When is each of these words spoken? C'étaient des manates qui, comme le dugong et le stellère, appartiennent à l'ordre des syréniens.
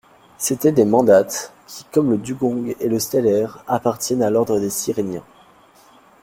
C'étaient 0.39 0.71
des 0.71 0.83
manates 0.83 1.53
qui, 1.67 1.83
comme 1.91 2.09
le 2.09 2.17
dugong 2.17 2.73
et 2.79 2.89
le 2.89 2.97
stellère, 2.97 3.63
appartiennent 3.67 4.23
à 4.23 4.31
l'ordre 4.31 4.59
des 4.59 4.71
syréniens. 4.71 5.21